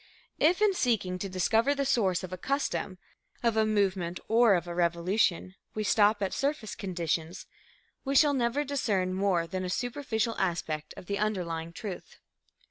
If, 0.39 0.63
in 0.63 0.73
seeking 0.73 1.19
to 1.19 1.29
discover 1.29 1.75
the 1.75 1.85
source 1.85 2.23
of 2.23 2.33
a 2.33 2.37
custom, 2.39 2.97
of 3.43 3.55
a 3.55 3.67
movement 3.67 4.19
or 4.27 4.55
of 4.55 4.65
a 4.65 4.73
revolution, 4.73 5.53
we 5.75 5.83
stop 5.83 6.23
at 6.23 6.33
surface 6.33 6.73
conditions, 6.73 7.45
we 8.03 8.15
shall 8.15 8.33
never 8.33 8.63
discern 8.63 9.13
more 9.13 9.45
than 9.45 9.63
a 9.63 9.69
superficial 9.69 10.35
aspect 10.39 10.95
of 10.97 11.05
the 11.05 11.19
underlying 11.19 11.71
truth. 11.71 12.17